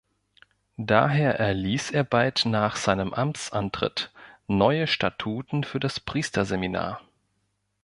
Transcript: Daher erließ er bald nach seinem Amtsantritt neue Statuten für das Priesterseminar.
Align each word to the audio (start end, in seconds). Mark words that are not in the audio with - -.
Daher 0.77 1.35
erließ 1.35 1.91
er 1.91 2.03
bald 2.03 2.45
nach 2.47 2.75
seinem 2.75 3.13
Amtsantritt 3.13 4.11
neue 4.47 4.87
Statuten 4.87 5.63
für 5.63 5.79
das 5.79 5.99
Priesterseminar. 5.99 7.03